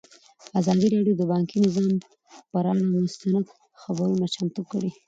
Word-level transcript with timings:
ازادي 0.59 0.87
راډیو 0.95 1.15
د 1.17 1.23
بانکي 1.31 1.57
نظام 1.65 1.93
پر 2.51 2.65
اړه 2.71 2.83
مستند 2.95 3.45
خپرونه 3.81 4.25
چمتو 4.35 4.61
کړې. 4.71 4.89